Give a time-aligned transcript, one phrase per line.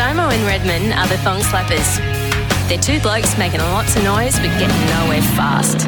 [0.00, 1.98] Simo and Redmond are the Thong Slappers.
[2.70, 5.86] They're two blokes making lots of noise but getting nowhere fast.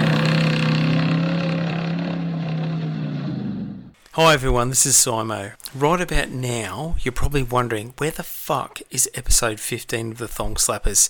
[4.13, 5.53] Hi everyone, this is Simo.
[5.75, 10.57] Right about now, you're probably wondering where the fuck is episode 15 of the Thong
[10.57, 11.09] Slappers?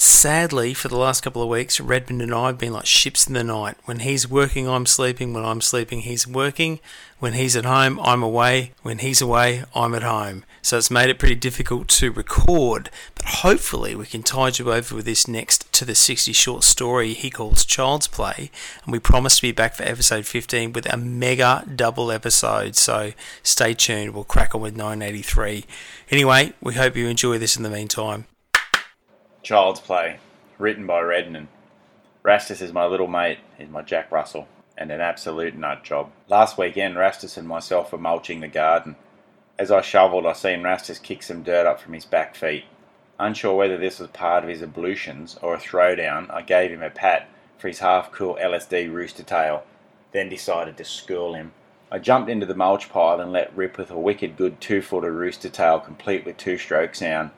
[0.00, 3.34] Sadly, for the last couple of weeks, Redmond and I have been like ships in
[3.34, 3.76] the night.
[3.84, 5.34] When he's working, I'm sleeping.
[5.34, 6.80] When I'm sleeping, he's working.
[7.18, 8.72] When he's at home, I'm away.
[8.82, 10.44] When he's away, I'm at home.
[10.62, 14.94] So it's made it pretty difficult to record, but hopefully we can tide you over
[14.94, 18.50] with this next to the 60 short story he calls Child's Play,
[18.84, 22.76] and we promise to be back for episode 15 with a mega double episode.
[22.76, 23.97] So stay tuned.
[24.06, 25.64] We'll crack on with 983.
[26.10, 28.26] Anyway, we hope you enjoy this in the meantime.
[29.42, 30.18] Child's Play,
[30.58, 31.48] written by Redmond.
[32.24, 36.10] Rastus is my little mate, he's my Jack Russell, and an absolute nut job.
[36.28, 38.96] Last weekend, Rastus and myself were mulching the garden.
[39.58, 42.64] As I shovelled, I seen Rastus kick some dirt up from his back feet.
[43.18, 46.90] Unsure whether this was part of his ablutions or a throwdown, I gave him a
[46.90, 49.64] pat for his half cool LSD rooster tail,
[50.12, 51.52] then decided to school him.
[51.90, 55.10] I jumped into the mulch pile and let rip with a wicked good two footer
[55.10, 57.30] rooster tail complete with two stroke sound.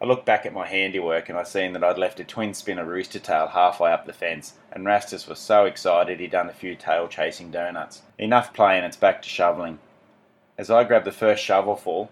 [0.00, 2.84] I looked back at my handiwork and I seen that I'd left a twin spinner
[2.84, 6.76] rooster tail halfway up the fence, and Rastus was so excited he'd done a few
[6.76, 8.02] tail chasing donuts.
[8.18, 9.78] Enough playing, it's back to shoveling.
[10.58, 12.10] As I grab the first shovelful,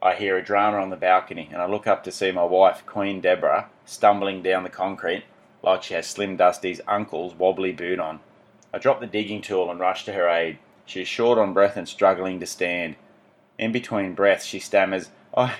[0.00, 2.84] I hear a drama on the balcony and I look up to see my wife,
[2.86, 5.24] Queen Deborah, stumbling down the concrete
[5.62, 8.20] like she has Slim Dusty's uncle's wobbly boot on.
[8.72, 10.58] I drop the digging tool and rush to her aid.
[10.86, 12.94] She is short on breath and struggling to stand.
[13.58, 15.54] In between breaths, she stammers, I,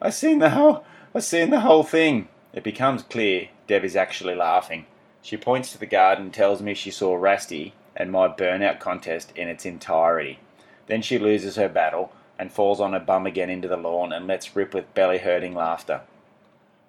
[0.00, 2.28] I seen the whole, I seen the whole thing.
[2.52, 4.86] It becomes clear Deb is actually laughing.
[5.20, 9.32] She points to the garden and tells me she saw Rasty and my burnout contest
[9.36, 10.38] in its entirety.
[10.86, 14.26] Then she loses her battle and falls on her bum again into the lawn and
[14.26, 16.02] lets rip with belly hurting laughter.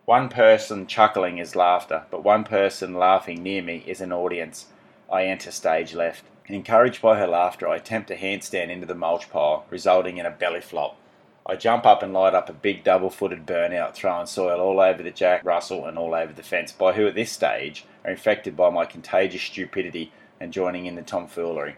[0.06, 4.66] One person chuckling is laughter, but one person laughing near me is an audience.
[5.12, 6.24] I enter stage left.
[6.48, 10.32] Encouraged by her laughter, I attempt a handstand into the mulch pile, resulting in a
[10.32, 10.98] belly flop.
[11.46, 15.02] I jump up and light up a big double footed burnout, throwing soil all over
[15.02, 18.58] the Jack Russell and all over the fence, by who at this stage are infected
[18.58, 21.76] by my contagious stupidity and joining in the tomfoolery.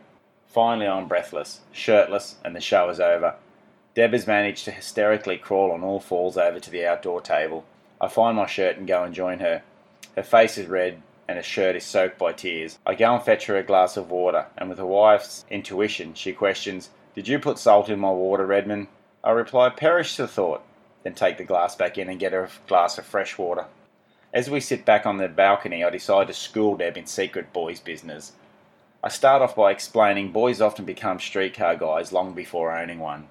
[0.48, 3.36] Finally, I'm breathless, shirtless, and the show is over.
[3.94, 7.66] Deb has managed to hysterically crawl on all fours over to the outdoor table.
[8.02, 9.64] I find my shirt and go and join her.
[10.16, 12.78] Her face is red, and her shirt is soaked by tears.
[12.86, 16.34] I go and fetch her a glass of water, and with a wife's intuition, she
[16.34, 18.88] questions, Did you put salt in my water, Redmond?
[19.24, 20.64] I reply, Perish the thought,
[21.04, 23.66] then take the glass back in and get her a glass of fresh water.
[24.34, 27.80] As we sit back on the balcony, I decide to school Deb in secret boys'
[27.80, 28.34] business.
[29.04, 33.28] I start off by explaining boys often become streetcar guys long before owning one.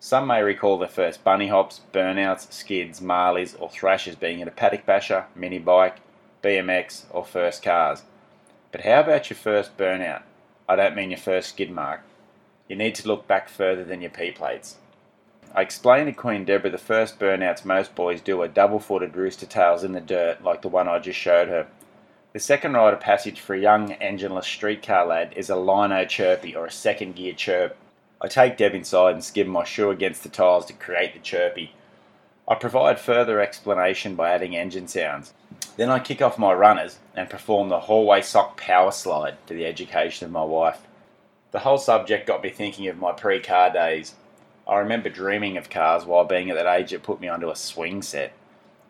[0.00, 4.50] Some may recall their first bunny hops, burnouts, skids, marleys, or thrashers being in a
[4.50, 5.96] paddock basher, mini bike,
[6.44, 8.02] BMX, or first cars.
[8.70, 10.22] But how about your first burnout?
[10.68, 12.02] I don't mean your first skid mark.
[12.68, 14.76] You need to look back further than your P plates.
[15.54, 19.46] I explained to Queen Deborah the first burnouts most boys do are double footed rooster
[19.46, 21.68] tails in the dirt like the one I just showed her.
[22.32, 26.56] The second rite of passage for a young engineless streetcar lad is a lino chirpy
[26.56, 27.76] or a second gear chirp.
[28.20, 31.72] I take Deb inside and skim my shoe against the tiles to create the chirpy.
[32.48, 35.32] I provide further explanation by adding engine sounds.
[35.76, 39.66] Then I kick off my runners and perform the hallway sock power slide to the
[39.66, 40.86] education of my wife.
[41.50, 44.14] The whole subject got me thinking of my pre car days.
[44.68, 47.56] I remember dreaming of cars while being at that age it put me onto a
[47.56, 48.32] swing set.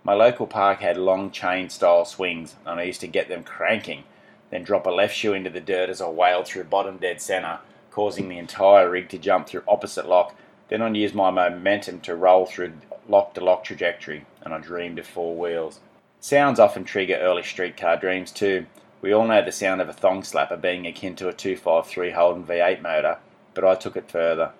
[0.04, 4.04] My local park had long chain style swings, and I used to get them cranking,
[4.50, 7.60] then drop a left shoe into the dirt as I wailed through bottom dead centre,
[7.90, 10.34] causing the entire rig to jump through opposite lock.
[10.68, 12.74] Then I'd use my momentum to roll through
[13.08, 15.80] lock to lock trajectory, and I dreamed of four wheels.
[16.24, 18.64] Sounds often trigger early streetcar dreams too.
[19.02, 22.46] We all know the sound of a thong slapper being akin to a 253 Holden
[22.46, 23.18] V8 motor,
[23.52, 24.52] but I took it further.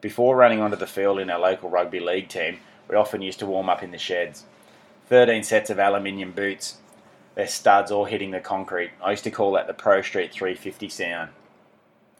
[0.00, 3.46] Before running onto the field in our local rugby league team, we often used to
[3.46, 4.46] warm up in the sheds.
[5.08, 6.78] 13 sets of aluminium boots,
[7.34, 8.92] their studs all hitting the concrete.
[9.04, 11.28] I used to call that the Pro Street 350 sound.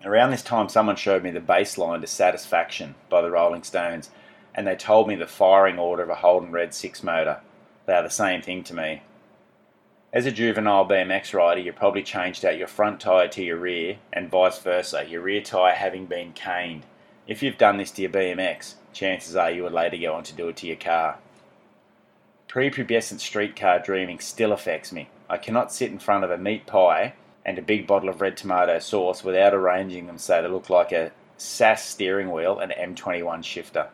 [0.05, 4.11] Around this time, someone showed me the bass line to Satisfaction by the Rolling Stones,
[4.55, 7.40] and they told me the firing order of a Holden Red 6 motor.
[7.93, 9.03] They are the same thing to me.
[10.15, 13.99] As a juvenile BMX rider, you probably changed out your front tyre to your rear,
[14.11, 16.87] and vice versa, your rear tyre having been caned.
[17.27, 20.33] If you've done this to your BMX, chances are you would later go on to
[20.33, 21.19] do it to your car.
[22.49, 25.11] Prepubescent streetcar dreaming still affects me.
[25.29, 27.12] I cannot sit in front of a meat pie
[27.44, 30.93] and a big bottle of red tomato sauce without arranging them so they look like
[30.93, 33.91] a SAS steering wheel and M21 shifter.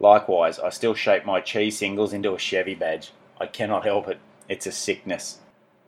[0.00, 3.12] Likewise, I still shape my cheese singles into a Chevy badge.
[3.40, 4.18] I cannot help it.
[4.48, 5.38] It's a sickness.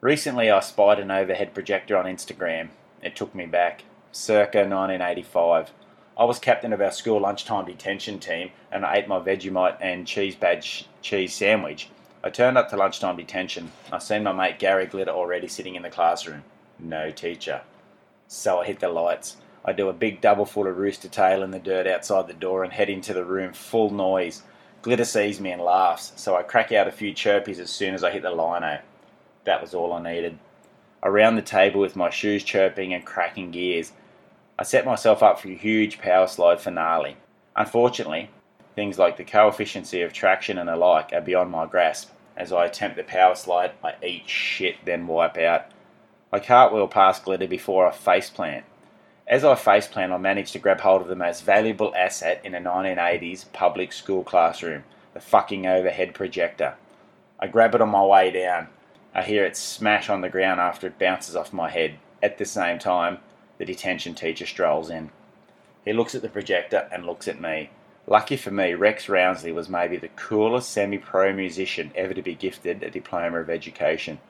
[0.00, 2.68] Recently, I spied an overhead projector on Instagram.
[3.02, 5.72] It took me back, circa 1985.
[6.18, 10.06] I was captain of our school lunchtime detention team and I ate my Vegemite and
[10.06, 11.90] cheese badge cheese sandwich.
[12.24, 13.70] I turned up to lunchtime detention.
[13.92, 16.42] I seen my mate Gary Glitter already sitting in the classroom.
[16.78, 17.62] No teacher.
[18.26, 19.36] So I hit the lights.
[19.64, 22.64] I do a big double foot of rooster tail in the dirt outside the door
[22.64, 24.42] and head into the room full noise.
[24.88, 28.02] Glitter sees me and laughs, so I crack out a few chirpies as soon as
[28.02, 28.80] I hit the lino.
[29.44, 30.38] That was all I needed.
[31.02, 33.92] Around the table with my shoes chirping and cracking gears,
[34.58, 37.18] I set myself up for a huge power slide finale.
[37.54, 38.30] Unfortunately,
[38.76, 42.08] things like the coefficient of traction and the like are beyond my grasp.
[42.34, 45.66] As I attempt the power slide, I eat shit, then wipe out.
[46.32, 48.62] I cartwheel past Glitter before I faceplant.
[49.28, 52.60] As I faceplant, I manage to grab hold of the most valuable asset in a
[52.62, 56.76] 1980s public school classroom the fucking overhead projector.
[57.38, 58.68] I grab it on my way down.
[59.14, 61.98] I hear it smash on the ground after it bounces off my head.
[62.22, 63.18] At the same time,
[63.58, 65.10] the detention teacher strolls in.
[65.84, 67.68] He looks at the projector and looks at me.
[68.06, 72.34] Lucky for me, Rex Rounsley was maybe the coolest semi pro musician ever to be
[72.34, 74.20] gifted a diploma of education.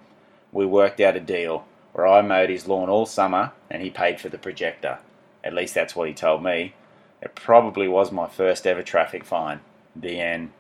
[0.51, 1.67] We worked out a deal
[1.99, 4.99] where I mowed his lawn all summer and he paid for the projector.
[5.43, 6.75] At least that's what he told me.
[7.21, 9.59] It probably was my first ever traffic fine.
[9.97, 10.53] The end.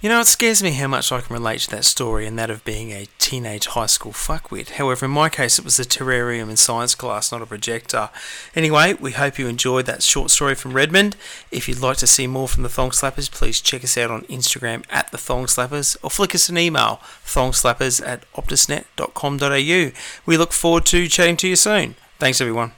[0.00, 2.50] You know, it scares me how much I can relate to that story and that
[2.50, 4.70] of being a teenage high school fuckwit.
[4.70, 8.10] However, in my case, it was a terrarium in science class, not a projector.
[8.54, 11.16] Anyway, we hope you enjoyed that short story from Redmond.
[11.50, 14.22] If you'd like to see more from the Thong Slappers, please check us out on
[14.26, 20.00] Instagram at the Thong Slappers or flick us an email, thongslappers at optusnet.com.au.
[20.26, 21.96] We look forward to chatting to you soon.
[22.20, 22.77] Thanks, everyone.